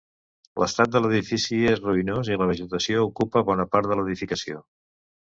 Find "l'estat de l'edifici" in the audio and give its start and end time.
0.61-1.59